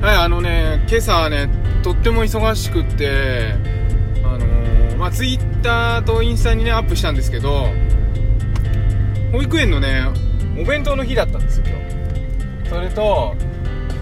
[0.00, 1.50] はい、あのね、今朝ね、
[1.82, 3.52] とっても忙しくって、
[4.24, 7.66] あのーまあ、ツイッターとインスタにね、アップしたんですけど、
[9.30, 10.06] 保育園のね、
[10.58, 12.70] お弁当の日だったんですよ、今日。
[12.70, 13.36] それと、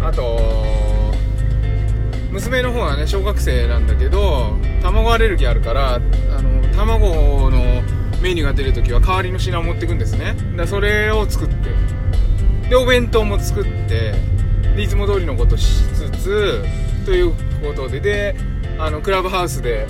[0.00, 0.38] あと、
[2.30, 7.58] 娘の方はね、小学生なんだけど、卵アレルギーあるから、あの、卵の
[8.22, 10.36] メニューが出るときは代わりの品を持っていくんですね。
[10.56, 14.37] だそれを作って、で、お弁当も作って、
[14.78, 16.64] で、いつも通りのことしつつ、
[17.04, 18.36] ということで、で、
[18.78, 19.88] あの、クラブハウスで、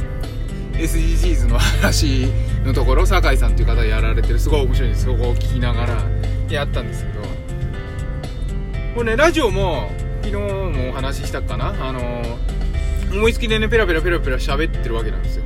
[0.73, 2.29] SDGs の話
[2.65, 5.05] のところ、酒井さんという方がやられてる、すごい面白いんです。
[5.05, 6.02] そこを聞きながら
[6.48, 7.20] やったんですけど、
[8.95, 9.91] これね、ラジオも、
[10.23, 11.74] 昨日もお話ししたかな？
[11.87, 12.38] あの、
[13.12, 15.45] 思いつきでね、ペラペラペラペラ喋ってるわけなんですよ。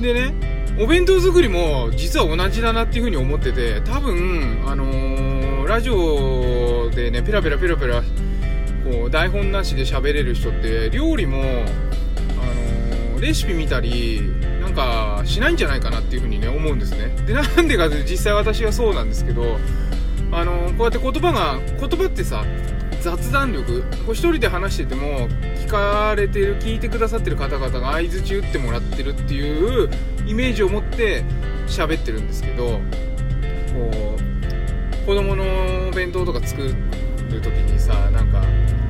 [0.00, 0.32] でね、
[0.80, 5.36] お弁当作りも実は同じだなっていう風に思ってて、多分、あのー
[5.66, 8.00] ラジオでね、ペラペラペラペラ、
[8.90, 14.20] こう、台本なしで喋れる人って、料理も、あのーレシピ見たり、
[14.60, 17.14] なんか、しないんじゃないかなっていう風にね、思うんですね。
[17.26, 19.58] で、なんでかって実際私はそうなんですけど、
[20.32, 22.44] あのーこうやって言葉が、言葉ってさ、
[23.00, 29.88] 雑談力こう一人で話してても聞かれてる聞いてくださってる方々が相づち打ってもらってるっていう
[30.26, 31.22] イメージを持って
[31.68, 32.80] 喋ってるんですけど
[33.72, 34.16] こ
[35.02, 35.44] う子供の
[35.88, 36.74] お弁当とか作
[37.36, 38.42] る時にさなんか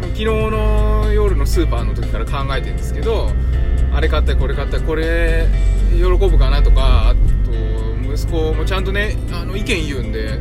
[0.03, 3.31] 昨日の夜のスーパーの時から考えてるんですけど
[3.93, 5.47] あれ買ったりこれ買ったりこれ
[5.95, 7.21] 喜ぶかなとかあと
[8.15, 10.39] 息子もちゃんとねあの意見言うんで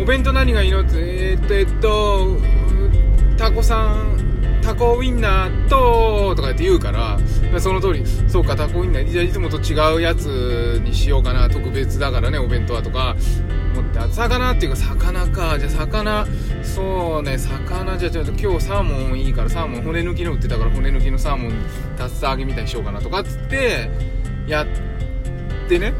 [0.00, 0.82] お弁当何がいいの？
[0.82, 2.38] ってえっとえっと
[3.38, 4.25] タコさん
[4.66, 7.20] タコウインナーととかって言うから
[7.60, 13.14] その通りそうかタコウインナーじゃいつもと違うやつにしようかな特別だからねお弁当はとか
[13.74, 15.56] 思って魚っていうか魚か。
[15.56, 16.26] じゃあ魚
[16.64, 23.88] そうね魚じゃあちょっと今日サーモンいいからサーモン骨抜きの売ってたから骨抜きのサーモン竜田揚げみたいにしようかなとかっつって
[24.48, 24.66] やっ
[25.68, 25.94] てね。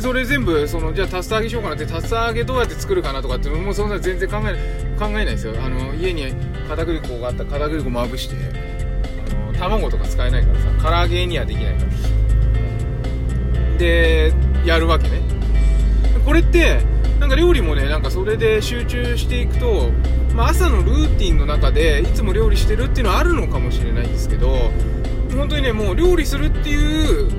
[0.00, 5.54] それ全部そのじゃあ竜田揚げしようかなって竜田揚げどうやって作るかなとかってもうそんな全然考え考えないですよ。
[5.62, 6.32] あの家に
[6.70, 11.84] 片栗粉があったら片栗粉まぶしてあの卵とか使えないからさ唐揚げにはできないか
[13.72, 14.32] らで
[14.64, 15.22] やるわけね。
[16.24, 16.80] これって
[17.18, 19.90] なんか料理もねなんかそれで集中していくと、
[20.34, 24.70] まあ、朝のルーティンの中でいつも料理してるっていうのはあるのかもしれないんですけど
[25.34, 27.30] 本当にねもう料理するっていう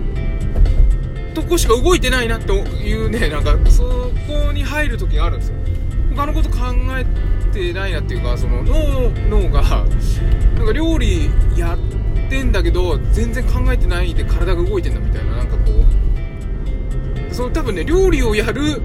[1.33, 5.55] とこしか動いてないなっていうねなんかそこに入る時があるんですよ。
[6.15, 6.57] 他のこと考
[6.97, 7.05] え
[7.51, 9.61] てないなっていうかその脳脳が
[10.55, 17.33] なんか料理やってんだけど全然考えてないで体が動いてんだみたいななんかこう。
[17.33, 18.81] その多分ね料理をやる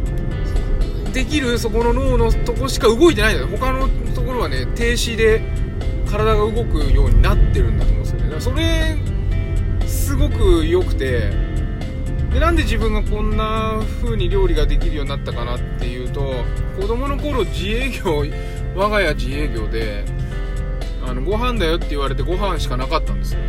[1.12, 3.48] できるそこの脳のとこしか動いてないんだよ。
[3.48, 5.42] 他のところはね停止で
[6.08, 8.24] 体が動くようになってるんだと思うんですよね。
[8.24, 8.96] だからそれ
[9.88, 11.30] すごく良くて
[12.36, 16.34] でなんで自分がこんな風に料理ができるようになったかなっていうと
[16.78, 18.26] 子供の頃自営業
[18.74, 20.04] 我が家自営業で
[21.02, 23.40] あのご飯だよって言われてご飯しかなかったんですよ。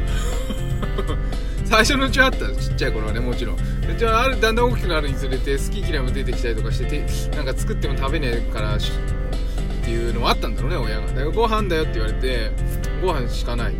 [1.65, 3.57] 最初のうちはあったちっちゃい頃はねもちろん。
[3.97, 7.05] じゃあだんだん大きくなるにつれて好き嫌いも出てきたりとかしてて
[7.35, 8.79] なんか作っても食べねえからっ
[9.83, 11.07] ていうのもあったんだろうね親が。
[11.07, 12.51] だからご飯だよって言われて
[13.01, 13.75] ご飯しかない。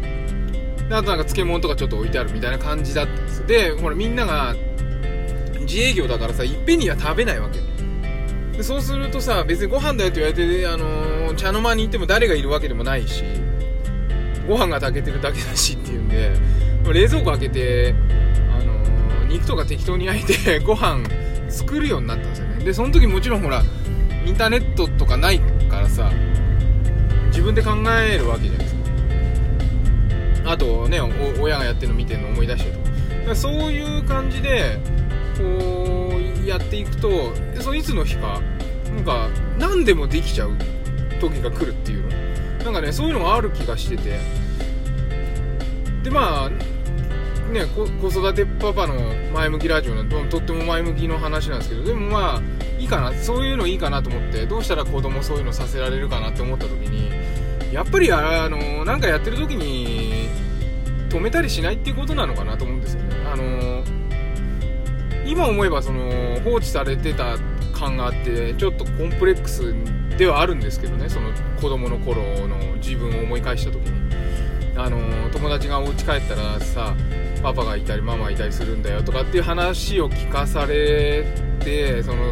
[0.90, 4.54] であとなんか漬物とかちょっと置いてあるみたいな感じだったんですでほらみんなが
[5.68, 7.60] 自営業だからさいっぺんには食べないわけ。
[8.58, 13.24] でそうするとさ別にご飯だよって言われて、あのー茶の間に行っても誰がいるわけでもないし
[14.48, 16.32] ご飯が炊けてるだけだしっていうんで
[16.92, 17.94] 冷蔵庫開けて、
[18.52, 21.04] あのー肉とか適当に焼いて ご飯
[21.50, 22.64] 作るようになったんですよね。
[22.64, 23.64] でその時もちろんほら
[24.26, 25.40] インターネットとかない
[25.70, 26.12] からさ
[27.28, 28.76] 自分で考えるわけじゃないです
[30.44, 30.52] か。
[30.52, 31.00] あとね
[31.40, 33.36] 親がやってるの見てるの思い出したりとか。
[33.36, 34.80] そういう感じで
[35.38, 38.42] こうやっていくとでそのいつの日か
[38.94, 40.56] なんか何でもできちゃう
[41.20, 42.18] 時が来るっていうの。
[42.66, 44.20] なんかねそういうのがある気がしてて。
[46.04, 46.50] でまあ
[47.52, 48.96] ね子育てパパの
[49.34, 52.42] 前向きラジオなんてとっても前向きの話なんですけどでもまあ
[52.80, 57.12] いいかなそういうのいいかなと思ってどうしたら子供そういうのさせられるかなって思った時に
[57.74, 60.30] やっぱりあのなんかやってる時に
[61.10, 63.16] 止めたりしないっていうことなのかなと思うんですよね。
[63.26, 63.84] あの
[65.28, 67.38] 今思えばその放置されてた
[67.74, 69.76] 感があってちょっとコンプレックス
[70.18, 71.32] ではあるんですけどねその
[71.62, 73.98] 子供の頃の自分を思い返した時に。
[74.80, 75.00] あの
[75.32, 76.96] 友達がお家帰ったらさ
[77.42, 81.26] パパがいたりママがいたりするんだよとかっていう話を聞かされ
[81.60, 82.32] てその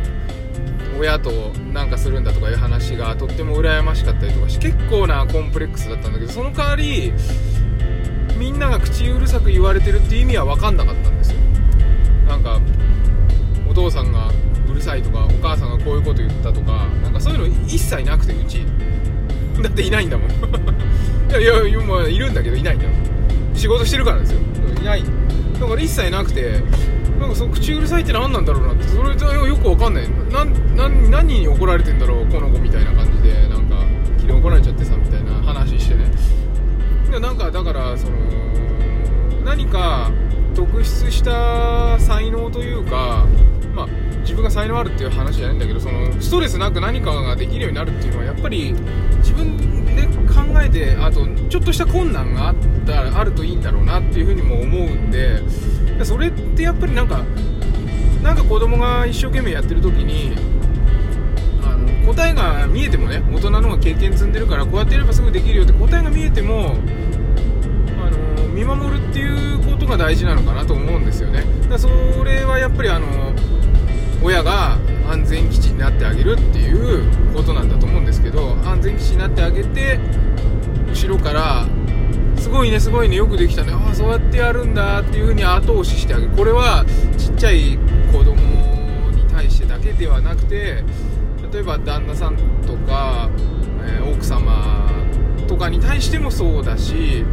[1.00, 1.32] 親と
[1.74, 7.12] なんかするんだとかいう話がとっても羨ましかったりとかし結構なコンプレックスだったんだけどその代わり
[8.38, 11.25] みんなが口うるさく言われてるっていう意味は分かんなかったんです
[12.27, 12.60] なんか
[13.69, 14.31] お父さんが
[14.69, 18.66] うるさいとかお母さんがこういうこと言ったとかなんかそういうの一切なくてうち。
[19.62, 20.30] だっていないんだもん。
[21.31, 22.95] いやいや今いるんだけどいないんだもん。
[23.54, 24.39] 仕事してるからですよ。
[24.81, 25.04] いない。
[25.60, 26.62] だから一切なくて
[27.19, 30.10] なんかその口うるさいって何なんだろうなってそれよくわかんない。
[30.75, 33.77] な何に怒られてんだろうこの子みたいな感じでなんか
[34.18, 36.12] 昨日怒られちゃってさみたいな話してね。
[37.10, 38.18] でなんかだからその
[39.45, 40.12] 何か
[40.56, 43.28] 特筆した才能というか
[43.74, 43.88] まあ
[44.22, 48.74] 自分が才能あるっていう話じゃないんだけどそのストレスなく何かができるようになるっていうのはやっぱり
[49.18, 50.04] 自分で
[50.34, 52.56] 考えてあとちょっとした困難があっ
[52.86, 55.42] たあるといいんだろうなっていうふうにも思うんで
[56.04, 57.24] それってやっぱりなんか
[58.24, 60.36] なんか子供が一生懸命やってる時に
[61.63, 66.75] あの答えが見えてもね大人の方が経験積んでるからこうやってやればすぐできるよって答えが見えても
[68.56, 71.44] 見守るっていうことが大事なのかなと思うんですよね。
[71.69, 71.90] だそ
[72.24, 73.34] れはやっぱりあの
[74.24, 74.78] 親が
[75.12, 80.00] 安全基地になってあげるっていうことなんだと思うんですけど安全基地になってあげて
[80.88, 81.68] 後ろから
[82.38, 86.31] すごいねすごいねよくできたねああそうやってやるんだっていう風に後押ししてあげる。
[86.31, 86.86] これは
[87.18, 87.78] ちっちゃい
[88.13, 88.36] 子供
[89.12, 90.81] に対してだけではなくて
[91.51, 93.30] 例えば旦那さんとか、
[93.86, 94.90] えー、奥様
[95.46, 97.25] とかに対してもそうだし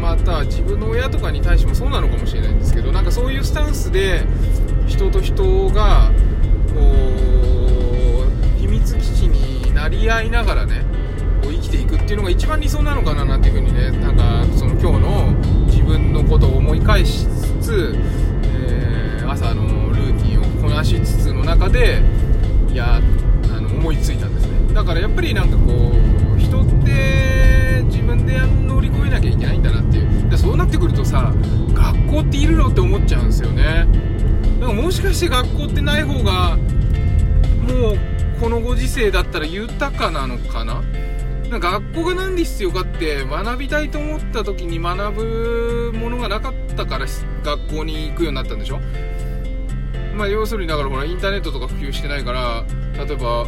[0.00, 4.24] また自分の親とかに対してもそうなのかもしれないんですけどなんかそういうスタンスで
[4.86, 6.10] 人と人が
[6.72, 10.84] こう秘密基地になり合いながらね
[11.42, 15.32] こう生きていくっていうのが一番理想なのかななんていうふうにねなんかその今日の
[15.66, 17.94] 自分のことを思い返しつつ、
[18.44, 22.00] えー、朝のルーティンをこなしつつの中で
[22.72, 24.74] いやあの思いついたんですね。
[24.74, 25.92] だからやっぱりなんかこ
[26.36, 29.79] う人って自分で乗り越えなきゃいけないんだな
[31.00, 31.32] とさ
[31.72, 33.86] 学校っているのって思っちゃうんですよね。
[34.60, 37.98] だからもしかして学校ってない方がもう
[38.40, 40.82] このご時世だったら豊かなのかな？
[41.48, 47.06] なんか学校が何で必要かって学びたいと思った時に学ぶものがなかったから
[47.42, 48.80] 学校に行くようになったんでしょ？
[50.14, 52.64] まあ要するにだからほらインターネットとか普及してないから
[53.04, 53.46] 例えば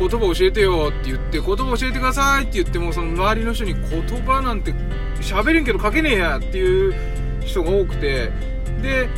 [0.00, 4.72] 言葉教えてよって言って言葉教えてくださいって言ってもその周りの人に言葉なんて
[5.20, 6.94] 喋れんけど書けねえやっていう
[7.44, 8.30] 人が多くて
[8.80, 9.10] で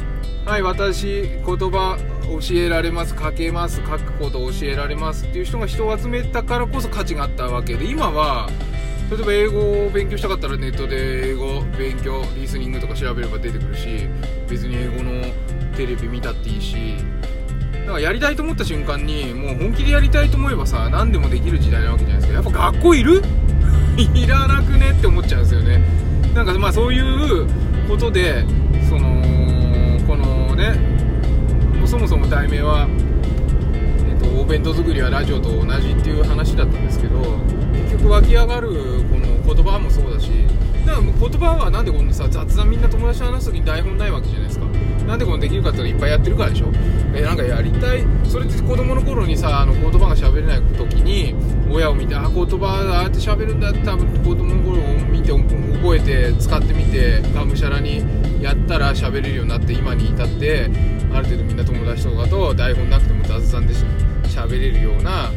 [0.44, 3.14] はい私言葉教えられます。
[3.16, 3.76] 書けます。
[3.76, 8.48] 書くこと教えられますっていう人が人を集めたからこそ価値があったわけで今は
[9.10, 14.08] 例えば英語を勉強したかったらネットで英語勉強リスニングとか調べれば出てくるし
[14.48, 15.22] 別に英語の
[15.76, 16.96] テレビ見たっていいし
[17.82, 22.34] だからやりたいと思った瞬間にもう本気でやりたいと思えばさ何でもできる時代なわけじゃないですか。
[22.34, 23.22] やっぱ学校いる？
[24.14, 25.82] いらなくねって思っちゃうんですよね。
[26.34, 27.46] なんかまあそういう
[27.88, 28.44] ことで
[28.88, 29.22] その
[30.06, 30.78] このね
[31.84, 32.88] そもそも題名は、
[34.08, 37.18] えっと、お弁当作りはラジオと同じっていう話だったんですけど
[37.90, 38.68] 結局湧き上がる
[39.12, 40.30] この言葉もそうだし
[40.86, 44.64] だからもう言葉はなんでこんなさ雑談みんな友達と話す時に台本ないわけじゃないですか。
[45.06, 46.72] なんでこのできるかっていっぱいやってるからでしょ。
[47.14, 48.04] えなんかやりたい。
[48.24, 51.34] それって子供の頃にさあの言葉が喋れない時に
[51.70, 58.02] 親を見てあ言葉ああやって喋るんだって多分子供の頃を見て覚えて使ってみてがむしゃらに
[58.42, 60.70] やったら喋れるようになって今に至って
[61.12, 63.74] ある程度みんな友達とかと台本なくても雑談で
[64.24, 65.30] 喋れるような、あ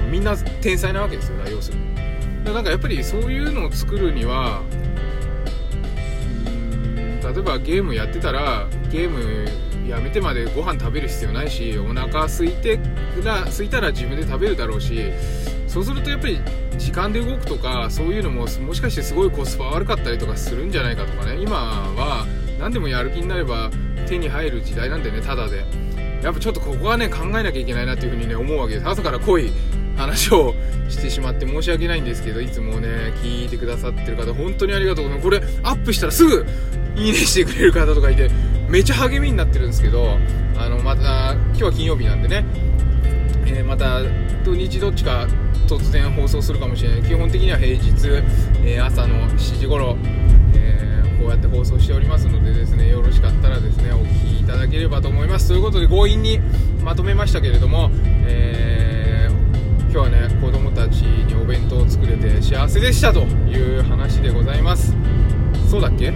[0.00, 1.84] の、みんな天才なわけですよ要するに。
[2.44, 4.62] だなんかやっぱりそういうのを作るには
[7.34, 9.46] 例えばゲームやってたらゲーム
[9.88, 12.78] やめてまでご飯食べる必要ないしお腹空いて
[13.22, 15.10] ら空いたら自分で食べるだろうし
[15.66, 16.40] そうするとやっぱり
[16.78, 21.36] 時間で動くとかそういうのももしかしてすごいコスパ悪かったりとかするんじゃないかとかね。
[21.40, 22.26] 今は
[22.58, 23.70] 何でもやる気になれば
[24.06, 25.64] 手に入る時代なんでねただで。
[26.22, 28.88] やっぱちょっとここはね考えなきゃいけないなっていう風にね思うわけです。
[28.88, 29.52] 朝から濃い
[29.96, 30.54] 話を
[30.88, 35.24] してしまって申し訳ないんですけどいつもね聞いてくださってる方本当にありがとうございます。
[35.24, 36.46] これアップしたらすぐ
[36.96, 38.30] いいねしてくれる方とかいて
[38.68, 40.16] めちゃ励みになってるんですけど
[40.56, 42.44] あのまた今日は金曜日なんでね、
[43.46, 44.00] えー、また
[44.44, 45.26] 土日どっちか
[45.66, 47.02] 突然放送するかもしれない。
[47.02, 47.90] 基本的には平日、
[48.64, 49.96] えー、朝の7時頃、
[50.54, 55.48] えー、こうやって放送しておりますのでですねよろしかったらですねお聴きいただければと思います。
[55.48, 56.40] ということで強引に
[56.82, 57.90] まとめましたけれども、
[58.26, 65.03] えー、今日はね子供たちにお弁当を作れて幸せでしたという話でございます。
[65.74, 66.12] そうだっけ？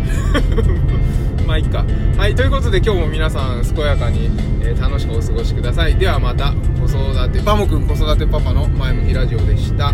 [1.47, 1.85] まあいっか。
[2.17, 4.31] はいということで今日も皆さん健やかに、
[4.63, 5.97] えー、楽しくお過ごしください。
[5.97, 9.93] ではまた子育てパモくん子育てパパの前向きラジオでした。